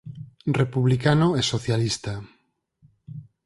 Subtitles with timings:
[0.61, 2.13] Republicano e socialista.